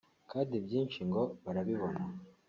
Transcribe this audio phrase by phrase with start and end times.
[0.31, 1.99] kandi ibyinshi ngo barabibona